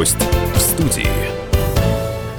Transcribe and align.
Гость 0.00 0.16
в 0.54 0.58
студии. 0.58 1.39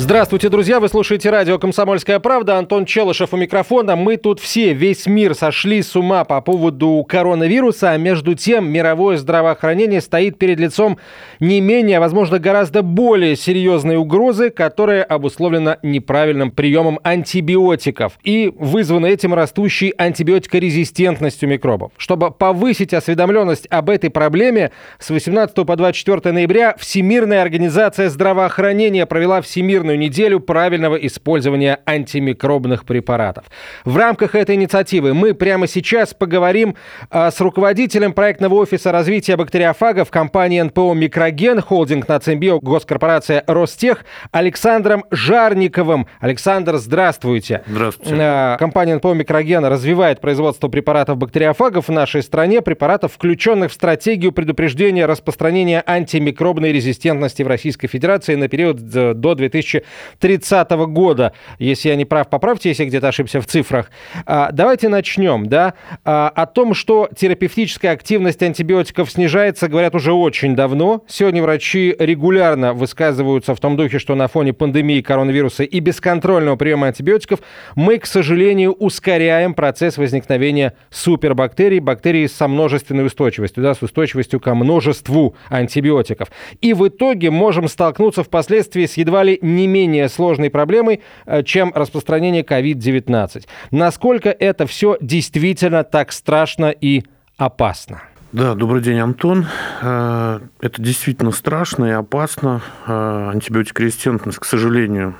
Здравствуйте, 0.03 0.49
друзья! 0.49 0.79
Вы 0.79 0.89
слушаете 0.89 1.29
радио 1.29 1.59
«Комсомольская 1.59 2.17
правда». 2.17 2.57
Антон 2.57 2.85
Челышев 2.85 3.35
у 3.35 3.37
микрофона. 3.37 3.95
Мы 3.95 4.17
тут 4.17 4.39
все, 4.39 4.73
весь 4.73 5.05
мир 5.05 5.35
сошли 5.35 5.83
с 5.83 5.95
ума 5.95 6.23
по 6.23 6.41
поводу 6.41 7.05
коронавируса, 7.07 7.91
а 7.91 7.97
между 7.97 8.33
тем 8.33 8.67
мировое 8.67 9.17
здравоохранение 9.17 10.01
стоит 10.01 10.39
перед 10.39 10.59
лицом 10.59 10.97
не 11.39 11.61
менее, 11.61 11.97
а 11.97 11.99
возможно, 11.99 12.39
гораздо 12.39 12.81
более 12.81 13.35
серьезной 13.35 13.97
угрозы, 13.97 14.49
которая 14.49 15.03
обусловлена 15.03 15.77
неправильным 15.83 16.49
приемом 16.49 16.99
антибиотиков 17.03 18.13
и 18.23 18.51
вызвана 18.57 19.05
этим 19.05 19.35
растущей 19.35 19.93
антибиотикорезистентностью 19.95 21.47
микробов. 21.47 21.91
Чтобы 21.97 22.31
повысить 22.31 22.95
осведомленность 22.95 23.67
об 23.69 23.91
этой 23.91 24.09
проблеме, 24.09 24.71
с 24.97 25.11
18 25.11 25.55
по 25.63 25.75
24 25.75 26.33
ноября 26.33 26.75
Всемирная 26.79 27.43
организация 27.43 28.09
здравоохранения 28.09 29.05
провела 29.05 29.43
всемирную 29.91 29.97
неделю 29.97 30.39
правильного 30.39 30.95
использования 30.95 31.79
антимикробных 31.85 32.85
препаратов. 32.85 33.45
В 33.85 33.97
рамках 33.97 34.35
этой 34.35 34.55
инициативы 34.55 35.13
мы 35.13 35.33
прямо 35.33 35.67
сейчас 35.67 36.13
поговорим 36.13 36.75
а, 37.09 37.31
с 37.31 37.39
руководителем 37.41 38.13
проектного 38.13 38.55
офиса 38.55 38.91
развития 38.91 39.35
бактериофагов 39.37 40.09
компании 40.09 40.61
НПО 40.61 40.93
«Микроген», 40.93 41.61
холдинг 41.61 42.07
«Нацимбио», 42.07 42.59
госкорпорация 42.59 43.43
«Ростех» 43.47 44.05
Александром 44.31 45.05
Жарниковым. 45.11 46.07
Александр, 46.19 46.77
здравствуйте. 46.77 47.63
Здравствуйте. 47.67 48.15
А, 48.19 48.57
компания 48.57 48.95
НПО 48.95 49.13
«Микроген» 49.13 49.65
развивает 49.65 50.21
производство 50.21 50.67
препаратов 50.67 51.17
бактериофагов 51.17 51.87
в 51.87 51.91
нашей 51.91 52.23
стране, 52.23 52.61
препаратов, 52.61 53.13
включенных 53.13 53.71
в 53.71 53.73
стратегию 53.73 54.31
предупреждения 54.31 55.05
распространения 55.05 55.83
антимикробной 55.85 56.71
резистентности 56.71 57.43
в 57.43 57.47
Российской 57.47 57.87
Федерации 57.87 58.35
на 58.35 58.47
период 58.47 58.79
э, 58.93 59.13
до 59.13 59.35
2000 59.35 59.80
2030 60.19 60.71
года. 60.91 61.33
Если 61.59 61.89
я 61.89 61.95
не 61.95 62.05
прав, 62.05 62.29
поправьте, 62.29 62.69
если 62.69 62.85
где-то 62.85 63.09
ошибся 63.09 63.41
в 63.41 63.45
цифрах. 63.45 63.91
А, 64.25 64.51
давайте 64.51 64.89
начнем, 64.89 65.47
да. 65.47 65.73
А, 66.03 66.29
о 66.29 66.45
том, 66.45 66.73
что 66.73 67.09
терапевтическая 67.15 67.91
активность 67.91 68.41
антибиотиков 68.41 69.11
снижается, 69.11 69.67
говорят 69.67 69.95
уже 69.95 70.13
очень 70.13 70.55
давно. 70.55 71.03
Сегодня 71.07 71.41
врачи 71.41 71.95
регулярно 71.97 72.73
высказываются 72.73 73.55
в 73.55 73.59
том 73.59 73.77
духе, 73.77 73.99
что 73.99 74.15
на 74.15 74.27
фоне 74.27 74.53
пандемии 74.53 75.01
коронавируса 75.01 75.63
и 75.63 75.79
бесконтрольного 75.79 76.55
приема 76.55 76.87
антибиотиков 76.87 77.39
мы, 77.75 77.97
к 77.97 78.05
сожалению, 78.05 78.73
ускоряем 78.73 79.53
процесс 79.53 79.97
возникновения 79.97 80.73
супербактерий, 80.89 81.79
бактерий 81.79 82.27
со 82.27 82.47
множественной 82.47 83.05
устойчивостью, 83.05 83.63
да, 83.63 83.73
с 83.73 83.81
устойчивостью 83.81 84.39
ко 84.39 84.55
множеству 84.55 85.35
антибиотиков. 85.49 86.29
И 86.61 86.73
в 86.73 86.87
итоге 86.87 87.31
можем 87.31 87.67
столкнуться 87.67 88.23
впоследствии 88.23 88.85
с 88.85 88.97
едва 88.97 89.23
ли 89.23 89.39
не 89.41 89.67
менее 89.71 90.09
сложной 90.09 90.49
проблемой, 90.49 91.01
э, 91.25 91.43
чем 91.43 91.71
распространение 91.73 92.43
COVID-19. 92.43 93.45
Насколько 93.71 94.29
это 94.29 94.67
все 94.67 94.97
действительно 95.01 95.83
так 95.83 96.11
страшно 96.11 96.69
и 96.69 97.03
опасно? 97.37 98.03
Да, 98.31 98.55
добрый 98.55 98.81
день, 98.81 98.99
Антон. 98.99 99.45
Э, 99.81 100.39
это 100.61 100.81
действительно 100.81 101.31
страшно 101.31 101.85
и 101.85 101.91
опасно. 101.91 102.61
Э, 102.87 103.31
антибиотикорезистентность, 103.33 104.39
к 104.39 104.45
сожалению, 104.45 105.15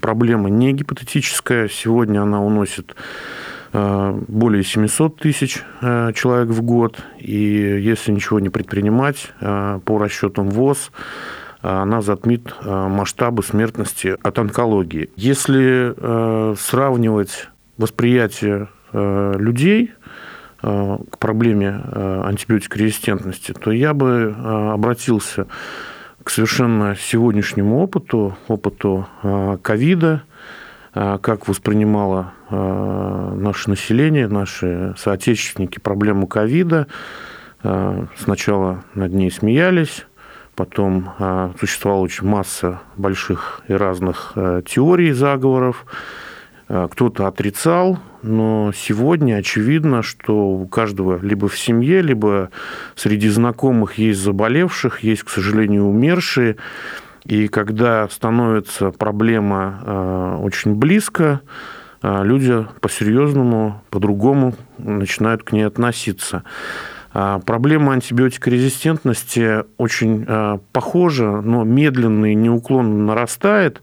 проблема 0.00 0.48
не 0.48 0.72
гипотетическая. 0.72 1.68
Сегодня 1.68 2.22
она 2.22 2.42
уносит 2.42 2.94
более 3.72 4.64
700 4.64 5.18
тысяч 5.18 5.62
человек 5.82 6.48
в 6.48 6.62
год. 6.62 6.98
И 7.18 7.34
если 7.34 8.10
ничего 8.10 8.40
не 8.40 8.48
предпринимать, 8.48 9.32
по 9.38 9.98
расчетам 9.98 10.48
ВОЗ, 10.48 10.92
она 11.62 12.00
затмит 12.00 12.52
э, 12.60 12.88
масштабы 12.88 13.42
смертности 13.42 14.16
от 14.22 14.38
онкологии. 14.38 15.10
Если 15.16 15.94
э, 15.96 16.54
сравнивать 16.58 17.48
восприятие 17.76 18.68
э, 18.92 19.34
людей 19.38 19.92
к 20.62 21.18
проблеме 21.18 21.68
антибиотикорезистентности, 21.68 23.52
то 23.52 23.70
я 23.70 23.92
бы 23.92 24.34
обратился 24.72 25.46
к 26.24 26.30
совершенно 26.30 26.96
сегодняшнему 26.96 27.78
опыту, 27.78 28.36
опыту 28.48 29.06
ковида, 29.62 30.22
как 30.92 31.46
воспринимало 31.46 32.32
наше 32.50 33.68
население, 33.68 34.28
наши 34.28 34.94
соотечественники 34.96 35.78
проблему 35.78 36.26
ковида. 36.26 36.86
Сначала 38.16 38.82
над 38.94 39.12
ней 39.12 39.30
смеялись, 39.30 40.06
Потом 40.56 41.12
а, 41.18 41.52
существовала 41.60 42.00
очень 42.00 42.26
масса 42.26 42.80
больших 42.96 43.60
и 43.68 43.74
разных 43.74 44.32
а, 44.36 44.62
теорий 44.62 45.12
заговоров. 45.12 45.84
А, 46.68 46.88
кто-то 46.88 47.26
отрицал, 47.26 47.98
но 48.22 48.72
сегодня 48.74 49.34
очевидно, 49.36 50.02
что 50.02 50.48
у 50.48 50.66
каждого 50.66 51.20
либо 51.22 51.48
в 51.48 51.58
семье, 51.58 52.00
либо 52.00 52.48
среди 52.94 53.28
знакомых 53.28 53.98
есть 53.98 54.20
заболевших, 54.20 55.00
есть, 55.00 55.24
к 55.24 55.28
сожалению, 55.28 55.84
умершие. 55.84 56.56
И 57.26 57.48
когда 57.48 58.08
становится 58.08 58.92
проблема 58.92 60.38
очень 60.40 60.76
близко, 60.76 61.40
люди 62.00 62.64
по-серьезному, 62.80 63.82
по-другому 63.90 64.54
начинают 64.78 65.42
к 65.42 65.50
ней 65.50 65.66
относиться. 65.66 66.44
А, 67.18 67.38
проблема 67.38 67.94
антибиотикорезистентности 67.94 69.64
очень 69.78 70.26
а, 70.28 70.60
похожа, 70.72 71.40
но 71.40 71.64
медленно 71.64 72.30
и 72.30 72.34
неуклонно 72.34 73.06
нарастает. 73.06 73.80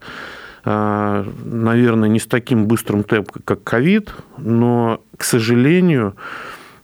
А, 0.64 1.26
наверное, 1.44 2.08
не 2.08 2.20
с 2.20 2.28
таким 2.28 2.66
быстрым 2.68 3.02
темпом, 3.02 3.42
как 3.44 3.64
ковид, 3.64 4.14
но, 4.38 5.00
к 5.16 5.24
сожалению, 5.24 6.14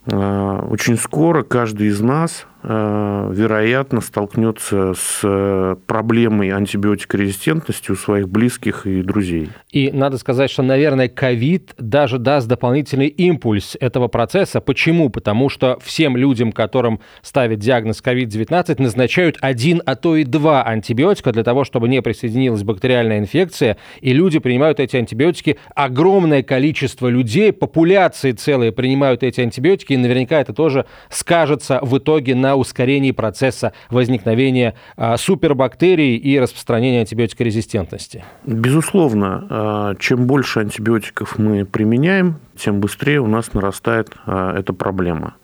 очень 0.07 0.97
скоро 0.97 1.45
каждый 1.45 1.87
из 1.87 2.01
нас 2.01 2.47
вероятно, 2.63 4.01
столкнется 4.01 4.93
с 4.95 5.21
э, 5.23 5.77
проблемой 5.87 6.51
антибиотикорезистентности 6.51 7.91
у 7.91 7.97
своих 7.97 8.29
близких 8.29 8.87
и 8.87 9.03
друзей. 9.03 9.51
И 9.71 9.91
надо 9.93 10.19
сказать, 10.19 10.51
что, 10.51 10.63
наверное, 10.63 11.09
ковид 11.09 11.75
даже 11.79 12.19
даст 12.19 12.49
дополнительный 12.49 13.07
импульс 13.07 13.77
этого 13.81 14.09
процесса. 14.09 14.61
Почему? 14.61 15.09
Потому 15.09 15.49
что 15.49 15.79
всем 15.83 16.17
людям, 16.17 16.53
которым 16.53 17.01
ставят 17.23 17.61
диагноз 17.61 18.03
COVID-19, 18.05 18.83
назначают 18.83 19.39
один, 19.41 19.83
а 19.87 19.97
то 19.97 20.17
и 20.17 20.25
два 20.25 20.63
антибиотика 20.63 21.33
для 21.33 21.45
того, 21.45 21.65
чтобы 21.65 21.89
не 21.89 22.03
присоединилась 22.03 22.63
бактериальная 22.63 23.19
инфекция, 23.19 23.79
и 24.01 24.13
люди 24.13 24.39
принимают 24.39 24.81
эти 24.81 24.97
антибиотики. 24.97 25.59
Огромное 25.75 26.43
количество 26.43 27.09
людей, 27.09 27.53
популяции 27.53 28.33
целые 28.33 28.73
принимают 28.73 29.23
эти 29.23 29.41
антибиотики, 29.41 29.95
и 29.95 29.97
наверняка 29.97 30.41
это 30.41 30.53
тоже 30.53 30.85
скажется 31.09 31.79
в 31.83 31.97
итоге 31.97 32.35
на 32.35 32.50
на 32.51 32.57
ускорении 32.57 33.13
процесса 33.13 33.73
возникновения 33.91 34.75
а, 34.97 35.17
супербактерий 35.17 36.17
и 36.17 36.39
распространения 36.39 37.01
антибиотикорезистентности? 37.01 38.25
Безусловно, 38.45 39.47
а, 39.49 39.95
чем 40.01 40.27
больше 40.27 40.59
антибиотиков 40.61 41.39
мы 41.39 41.65
применяем, 41.65 42.41
тем 42.57 42.81
быстрее 42.81 43.21
у 43.21 43.29
нас 43.29 43.55
нарастает 43.55 44.11
а, 44.27 44.59
эта 44.59 44.73
проблема. 44.73 45.35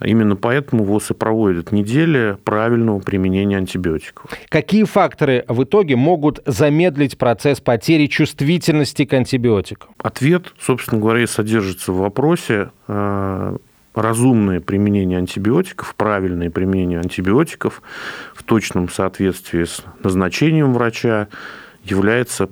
Именно 0.00 0.36
поэтому 0.36 0.84
ВОЗ 0.84 1.10
и 1.10 1.14
проводит 1.14 1.72
недели 1.72 2.36
правильного 2.44 3.00
применения 3.00 3.56
антибиотиков. 3.56 4.30
Какие 4.48 4.84
факторы 4.84 5.44
в 5.48 5.64
итоге 5.64 5.96
могут 5.96 6.40
замедлить 6.46 7.18
процесс 7.18 7.60
потери 7.60 8.06
чувствительности 8.06 9.04
к 9.06 9.12
антибиотикам? 9.12 9.90
Ответ, 9.98 10.54
собственно 10.60 11.00
говоря, 11.00 11.26
содержится 11.26 11.90
в 11.90 11.96
вопросе 11.96 12.70
разумное 14.00 14.60
применение 14.60 15.18
антибиотиков, 15.18 15.94
правильное 15.94 16.50
применение 16.50 17.00
антибиотиков 17.00 17.82
в 18.34 18.42
точном 18.42 18.88
соответствии 18.88 19.64
с 19.64 19.82
назначением 20.02 20.72
врача 20.72 21.28
является 21.84 22.48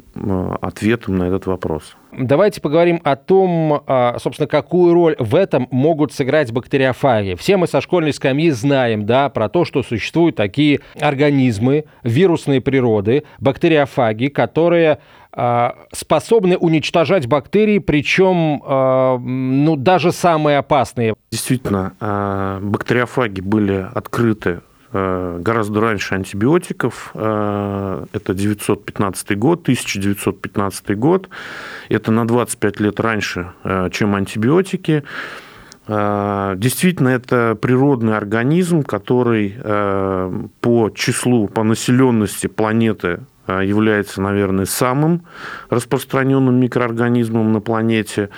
ответом 0.60 1.16
на 1.16 1.24
этот 1.24 1.46
вопрос. 1.46 1.96
Давайте 2.12 2.60
поговорим 2.60 3.00
о 3.04 3.16
том, 3.16 3.82
а, 3.86 4.16
собственно, 4.18 4.46
какую 4.46 4.94
роль 4.94 5.16
в 5.18 5.34
этом 5.34 5.68
могут 5.70 6.12
сыграть 6.12 6.50
бактериофаги. 6.50 7.34
Все 7.34 7.58
мы 7.58 7.66
со 7.66 7.82
школьной 7.82 8.14
скамьи 8.14 8.50
знаем, 8.50 9.04
да, 9.04 9.28
про 9.28 9.50
то, 9.50 9.66
что 9.66 9.82
существуют 9.82 10.36
такие 10.36 10.80
организмы 10.98 11.84
вирусной 12.02 12.62
природы, 12.62 13.24
бактериофаги, 13.38 14.28
которые 14.28 14.98
способны 15.92 16.56
уничтожать 16.56 17.26
бактерии, 17.26 17.78
причем 17.78 18.62
а, 18.64 19.18
ну, 19.18 19.76
даже 19.76 20.10
самые 20.12 20.58
опасные. 20.58 21.14
Действительно, 21.30 21.92
бактериофаги 22.62 23.42
были 23.42 23.86
открыты 23.94 24.60
гораздо 24.92 25.80
раньше 25.80 26.14
антибиотиков. 26.14 27.10
Это 27.14 28.34
915 28.34 29.38
год, 29.38 29.62
1915 29.62 30.98
год. 30.98 31.28
Это 31.90 32.12
на 32.12 32.26
25 32.26 32.80
лет 32.80 33.00
раньше, 33.00 33.52
чем 33.90 34.14
антибиотики. 34.14 35.02
Действительно, 35.86 37.08
это 37.10 37.58
природный 37.60 38.16
организм, 38.16 38.84
который 38.84 39.54
по 40.60 40.90
числу, 40.94 41.48
по 41.48 41.62
населенности 41.62 42.46
планеты 42.46 43.20
является, 43.48 44.20
наверное, 44.20 44.64
самым 44.64 45.22
распространенным 45.70 46.60
микроорганизмом 46.60 47.52
на 47.52 47.60
планете. 47.60 48.30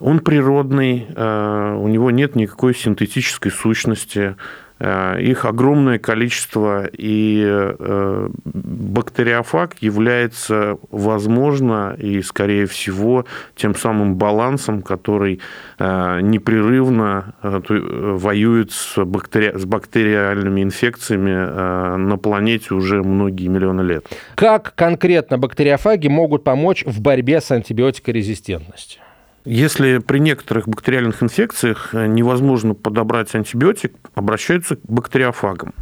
Он 0.00 0.18
природный, 0.18 1.06
у 1.16 1.88
него 1.88 2.10
нет 2.10 2.34
никакой 2.36 2.74
синтетической 2.74 3.50
сущности. 3.50 4.36
Э, 4.84 5.18
их 5.18 5.46
огромное 5.46 5.98
количество, 5.98 6.86
и 6.92 7.42
э, 7.46 8.28
бактериофаг 8.44 9.76
является, 9.80 10.76
возможно, 10.90 11.96
и, 11.98 12.20
скорее 12.20 12.66
всего, 12.66 13.24
тем 13.56 13.74
самым 13.74 14.16
балансом, 14.16 14.82
который 14.82 15.40
э, 15.78 16.20
непрерывно 16.20 17.34
воюет 17.42 18.72
с, 18.72 19.02
бактери... 19.02 19.56
с 19.56 19.64
бактериальными 19.64 20.62
инфекциями 20.62 21.96
на 21.96 22.18
планете 22.18 22.74
уже 22.74 23.02
многие 23.02 23.48
миллионы 23.48 23.80
лет. 23.82 24.06
Как 24.34 24.74
конкретно 24.74 25.38
бактериофаги 25.38 26.08
могут 26.08 26.44
помочь 26.44 26.84
в 26.84 27.00
борьбе 27.00 27.40
с 27.40 27.50
антибиотикорезистентностью? 27.50 29.03
Если 29.44 29.98
при 29.98 30.18
некоторых 30.20 30.68
бактериальных 30.68 31.22
инфекциях 31.22 31.90
э, 31.92 32.06
невозможно 32.06 32.74
подобрать 32.74 33.34
антибиотик, 33.34 33.92
обращаются 34.14 34.76
к 34.76 34.80
бактериофагам. 34.84 35.74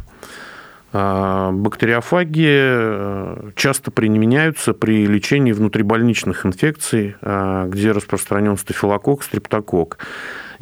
А, 0.95 1.51
бактериофаги 1.51 2.49
э, 2.49 3.51
часто 3.55 3.89
применяются 3.89 4.73
при 4.73 5.07
лечении 5.07 5.51
внутрибольничных 5.51 6.45
инфекций, 6.45 7.15
а, 7.21 7.67
где 7.67 7.93
распространен 7.93 8.57
стафилококк, 8.57 9.23
стрептококк 9.23 9.97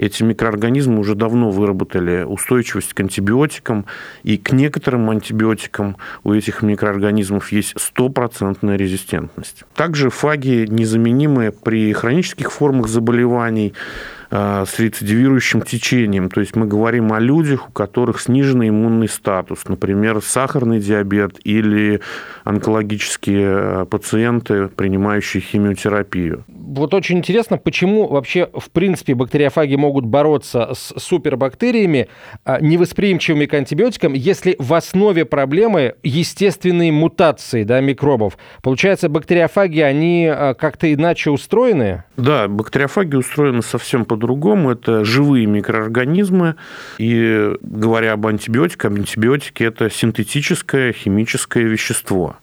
эти 0.01 0.23
микроорганизмы 0.23 0.99
уже 0.99 1.15
давно 1.15 1.51
выработали 1.51 2.23
устойчивость 2.23 2.93
к 2.93 2.99
антибиотикам, 2.99 3.85
и 4.23 4.37
к 4.37 4.51
некоторым 4.51 5.09
антибиотикам 5.09 5.95
у 6.23 6.33
этих 6.33 6.63
микроорганизмов 6.63 7.51
есть 7.51 7.79
стопроцентная 7.79 8.75
резистентность. 8.75 9.63
Также 9.75 10.09
фаги 10.09 10.65
незаменимы 10.67 11.51
при 11.51 11.93
хронических 11.93 12.51
формах 12.51 12.87
заболеваний, 12.87 13.73
Э, 14.33 14.63
с 14.65 14.79
рецидивирующим 14.79 15.61
течением. 15.61 16.29
То 16.29 16.39
есть 16.39 16.55
мы 16.55 16.65
говорим 16.65 17.11
о 17.11 17.19
людях, 17.19 17.67
у 17.67 17.71
которых 17.73 18.21
сниженный 18.21 18.69
иммунный 18.69 19.09
статус, 19.09 19.67
например, 19.67 20.21
сахарный 20.21 20.79
диабет 20.79 21.35
или 21.43 21.99
онкологические 22.45 23.49
э, 23.51 23.85
пациенты, 23.89 24.69
принимающие 24.69 25.41
химиотерапию. 25.41 26.45
Вот 26.73 26.93
очень 26.93 27.17
интересно, 27.17 27.57
почему 27.57 28.07
вообще, 28.07 28.47
в 28.53 28.71
принципе, 28.71 29.13
бактериофаги 29.13 29.75
могут 29.75 30.05
бороться 30.05 30.71
с 30.73 30.93
супербактериями, 30.97 32.07
а, 32.45 32.61
невосприимчивыми 32.61 33.45
к 33.45 33.53
антибиотикам, 33.53 34.13
если 34.13 34.55
в 34.57 34.73
основе 34.73 35.25
проблемы 35.25 35.95
естественные 36.01 36.93
мутации 36.93 37.65
да, 37.65 37.81
микробов. 37.81 38.37
Получается, 38.63 39.09
бактериофаги, 39.09 39.81
они 39.81 40.29
а, 40.31 40.53
как-то 40.53 40.91
иначе 40.93 41.29
устроены? 41.29 42.05
Да, 42.15 42.47
бактериофаги 42.47 43.17
устроены 43.17 43.63
совсем 43.63 44.05
по-другому. 44.05 44.71
Это 44.71 45.03
живые 45.03 45.47
микроорганизмы. 45.47 46.55
И 46.97 47.51
говоря 47.61 48.13
об 48.13 48.25
антибиотиках, 48.27 48.91
антибиотики– 48.91 49.63
это 49.65 49.89
синтетическое 49.89 50.93
химическое 50.93 51.63
вещество. 51.63 52.37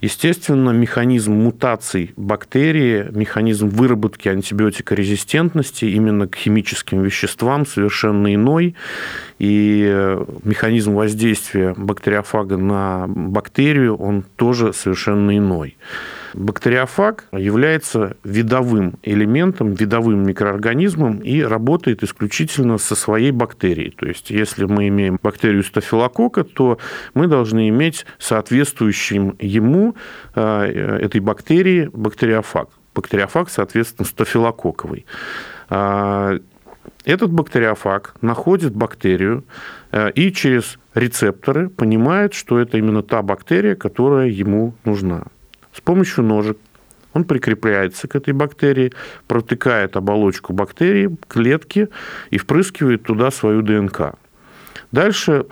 Естественно, 0.00 0.70
механизм 0.70 1.32
мутаций 1.32 2.12
бактерии, 2.16 3.08
механизм 3.10 3.68
выработки 3.68 4.28
антибиотикорезистентности 4.28 5.86
именно 5.86 6.28
к 6.28 6.36
химическим 6.36 7.02
веществам 7.02 7.66
совершенно 7.66 8.32
иной. 8.32 8.76
И 9.40 10.16
механизм 10.44 10.94
воздействия 10.94 11.74
бактериофага 11.76 12.56
на 12.56 13.06
бактерию, 13.08 13.96
он 13.96 14.24
тоже 14.36 14.72
совершенно 14.72 15.36
иной. 15.36 15.76
Бактериофаг 16.34 17.24
является 17.32 18.16
видовым 18.24 18.94
элементом, 19.02 19.72
видовым 19.72 20.26
микроорганизмом 20.26 21.18
и 21.18 21.42
работает 21.42 22.02
исключительно 22.02 22.78
со 22.78 22.94
своей 22.94 23.30
бактерией. 23.30 23.90
То 23.90 24.06
есть, 24.06 24.30
если 24.30 24.64
мы 24.64 24.88
имеем 24.88 25.18
бактерию 25.22 25.64
стафилококка, 25.64 26.44
то 26.44 26.78
мы 27.14 27.26
должны 27.26 27.68
иметь 27.68 28.06
соответствующим 28.18 29.36
ему, 29.38 29.94
э, 30.34 30.98
этой 31.02 31.20
бактерии, 31.20 31.90
бактериофаг. 31.92 32.68
Бактериофаг, 32.94 33.50
соответственно, 33.50 34.06
стафилококковый. 34.06 35.06
А, 35.68 36.38
этот 37.04 37.30
бактериофаг 37.30 38.14
находит 38.20 38.74
бактерию 38.74 39.44
э, 39.92 40.10
и 40.12 40.32
через 40.32 40.78
рецепторы 40.94 41.68
понимает, 41.68 42.34
что 42.34 42.58
это 42.58 42.78
именно 42.78 43.02
та 43.02 43.22
бактерия, 43.22 43.74
которая 43.74 44.28
ему 44.28 44.74
нужна. 44.84 45.24
С 45.78 45.80
помощью 45.80 46.24
ножек 46.24 46.58
он 47.12 47.22
прикрепляется 47.22 48.08
к 48.08 48.16
этой 48.16 48.34
бактерии, 48.34 48.92
протыкает 49.28 49.96
оболочку 49.96 50.52
бактерии, 50.52 51.16
клетки 51.28 51.88
и 52.30 52.38
впрыскивает 52.38 53.04
туда 53.04 53.30
свою 53.30 53.62
ДНК. 53.62 54.14
Дальше 54.90 55.46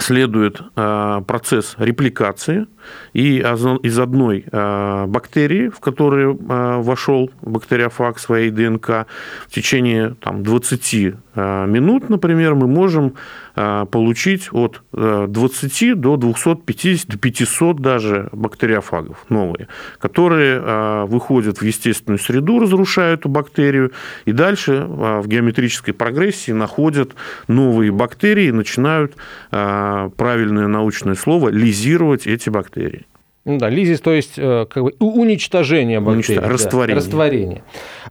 следует 0.00 0.60
э, 0.74 1.22
процесс 1.28 1.76
репликации, 1.78 2.66
и 3.12 3.38
из 3.38 3.98
одной 3.98 4.44
э, 4.50 5.04
бактерии, 5.06 5.68
в 5.68 5.80
которую 5.80 6.36
э, 6.36 6.80
вошел 6.80 7.30
бактериофаг 7.42 8.18
своей 8.18 8.50
ДНК, 8.50 9.06
в 9.46 9.54
течение 9.54 10.16
там, 10.20 10.42
20 10.42 11.14
минут, 11.36 12.08
например, 12.08 12.54
мы 12.54 12.66
можем 12.66 13.12
получить 13.54 14.48
от 14.52 14.80
20 14.92 16.00
до 16.00 16.16
250, 16.16 17.08
до 17.08 17.18
500 17.18 17.76
даже 17.76 18.28
бактериофагов 18.32 19.26
новые, 19.28 19.68
которые 19.98 21.04
выходят 21.06 21.58
в 21.58 21.62
естественную 21.62 22.18
среду, 22.18 22.58
разрушают 22.58 23.20
эту 23.20 23.28
бактерию, 23.28 23.92
и 24.24 24.32
дальше 24.32 24.86
в 24.88 25.26
геометрической 25.26 25.92
прогрессии 25.92 26.52
находят 26.52 27.14
новые 27.48 27.92
бактерии 27.92 28.46
и 28.46 28.52
начинают, 28.52 29.14
правильное 29.50 30.68
научное 30.68 31.14
слово, 31.14 31.48
лизировать 31.48 32.26
эти 32.26 32.50
бактерии. 32.50 32.75
4. 32.76 33.15
Ну 33.46 33.58
да, 33.58 33.70
лизис, 33.70 34.00
то 34.00 34.12
есть 34.12 34.32
э, 34.38 34.66
как 34.68 34.82
бы 34.82 34.92
уничтожение 34.98 36.00
бактерий. 36.00 36.40
Уничтож... 36.40 36.52
Растворение. 36.52 36.94
Да, 36.96 37.00
растворение. 37.00 37.62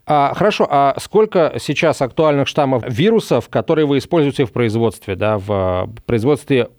А, 0.05 0.33
хорошо, 0.33 0.65
а 0.69 0.95
сколько 0.97 1.55
сейчас 1.59 2.01
актуальных 2.01 2.47
штаммов 2.47 2.83
вирусов, 2.87 3.49
которые 3.49 3.85
вы 3.85 3.97
используете 3.97 4.45
в 4.45 4.53
производстве, 4.53 5.17
да, 5.17 5.37
в 5.37 5.89
производстве 6.05 6.69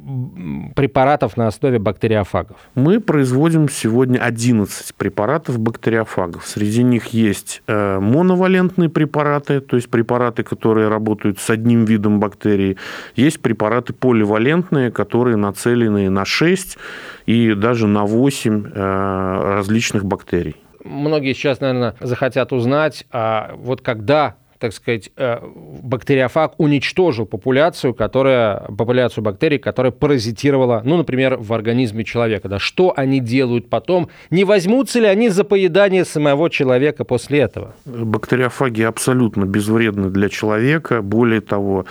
препаратов 0.75 1.37
на 1.37 1.49
основе 1.49 1.79
бактериофагов? 1.79 2.57
Мы 2.75 3.01
производим 3.01 3.69
сегодня 3.69 4.21
11 4.21 4.95
препаратов 4.95 5.59
бактериофагов. 5.59 6.47
Среди 6.47 6.83
них 6.83 7.09
есть 7.09 7.63
э, 7.67 7.99
моновалентные 7.99 8.89
препараты, 8.89 9.61
то 9.61 9.77
есть 9.77 9.91
препараты, 9.91 10.45
которые 10.45 10.89
работают 10.89 11.41
с 11.41 11.51
одним 11.51 11.85
видом 11.85 12.21
бактерий. 12.21 12.79
Есть 13.17 13.41
препараты 13.41 13.93
поливалентные, 13.93 14.91
которые 14.91 15.37
нацелены 15.37 16.09
на 16.09 16.25
6 16.25 16.79
и 17.27 17.53
даже 17.53 17.87
на 17.87 18.07
8 18.07 18.46
э, 18.49 19.55
различных 19.55 20.05
бактерий. 20.05 20.57
Многие 20.85 21.35
сейчас, 21.35 21.61
наверное, 21.61 21.95
захотят 22.01 22.53
узнать, 22.53 23.07
а 23.11 23.55
вот 23.57 23.81
когда 23.81 24.37
так 24.59 24.73
сказать, 24.73 25.11
э, 25.17 25.39
бактериофаг 25.83 26.55
уничтожил 26.59 27.27
популяцию, 27.27 27.95
которая, 27.95 28.61
популяцию 28.77 29.25
бактерий, 29.25 29.59
которая 29.59 29.93
паразитировала, 29.93 30.83
ну, 30.85 30.97
например, 30.97 31.37
в 31.37 31.53
организме 31.53 32.05
человека. 32.05 32.49
Да? 32.49 32.59
Что 32.59 32.93
они 32.97 33.21
делают 33.21 33.69
потом? 33.69 34.09
Не 34.31 34.45
возьмутся 34.45 35.01
ли 35.01 35.07
они 35.07 35.29
за 35.29 35.45
поедание 35.45 36.05
самого 36.05 36.51
человека 36.51 37.05
после 37.05 37.41
этого? 37.41 37.75
Бактериофаги 37.85 38.83
абсолютно 38.83 39.45
безвредны 39.45 40.11
для 40.11 40.29
человека. 40.29 41.03
Более 41.03 41.41
того, 41.41 41.87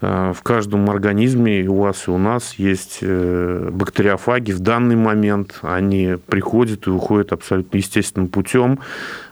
в 0.00 0.38
каждом 0.42 0.90
организме, 0.90 1.60
и 1.62 1.68
у 1.68 1.76
вас, 1.76 2.08
и 2.08 2.10
у 2.10 2.18
нас, 2.18 2.54
есть 2.54 2.98
э, 3.02 3.70
бактериофаги. 3.72 4.52
В 4.52 4.60
данный 4.60 4.96
момент 4.96 5.58
они 5.62 6.16
приходят 6.26 6.86
и 6.86 6.90
уходят 6.90 7.32
абсолютно 7.32 7.76
естественным 7.76 8.28
путем. 8.28 8.78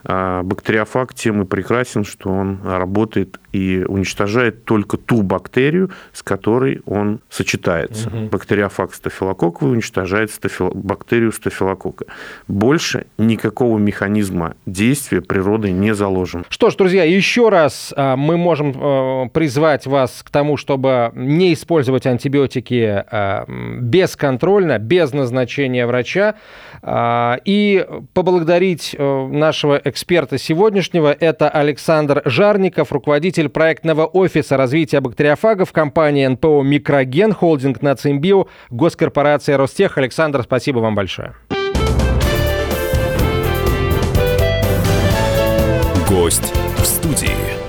А 0.07 0.43
бактериофаг 0.43 1.13
тем 1.13 1.41
и 1.41 1.45
прекрасен, 1.45 2.05
что 2.05 2.29
он 2.29 2.59
работает 2.63 3.39
и 3.51 3.83
уничтожает 3.87 4.65
только 4.65 4.97
ту 4.97 5.23
бактерию, 5.23 5.89
с 6.13 6.21
которой 6.21 6.81
он 6.85 7.21
сочетается. 7.29 8.09
Угу. 8.09 8.27
Бактериофаг 8.27 8.93
стафилококковый 8.93 9.73
уничтожает 9.73 10.29
стафил... 10.31 10.71
бактерию 10.75 11.31
стафилококка. 11.31 12.05
Больше 12.47 13.07
никакого 13.17 13.79
механизма 13.79 14.55
действия 14.65 15.21
природой 15.21 15.71
не 15.71 15.95
заложен. 15.95 16.45
Что 16.49 16.69
ж, 16.69 16.75
друзья, 16.75 17.03
еще 17.03 17.49
раз 17.49 17.93
а, 17.95 18.15
мы 18.15 18.37
можем 18.37 18.71
э, 18.75 19.29
призвать 19.29 19.87
вас 19.87 20.21
к 20.23 20.29
тому, 20.29 20.54
чтобы 20.57 21.11
не 21.15 21.53
использовать 21.53 22.05
антибиотики 22.05 23.03
бесконтрольно, 23.81 24.79
без 24.79 25.13
назначения 25.13 25.85
врача. 25.85 26.35
И 26.87 27.87
поблагодарить 28.13 28.95
нашего 28.97 29.81
эксперта 29.83 30.37
сегодняшнего. 30.37 31.15
Это 31.17 31.49
Александр 31.49 32.21
Жарников, 32.25 32.91
руководитель 32.91 33.49
проектного 33.49 34.05
офиса 34.05 34.57
развития 34.57 34.99
бактериофагов 34.99 35.71
компании 35.71 36.27
НПО 36.27 36.61
«Микроген», 36.61 37.33
холдинг 37.33 37.81
«Нацимбио», 37.81 38.47
госкорпорация 38.69 39.57
«Ростех». 39.57 39.97
Александр, 39.97 40.43
спасибо 40.43 40.79
вам 40.79 40.95
большое. 40.95 41.33
Гость 46.07 46.53
в 46.77 46.85
студии. 46.85 47.64